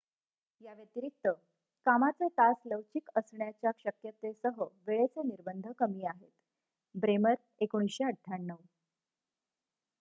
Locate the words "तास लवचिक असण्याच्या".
2.29-3.71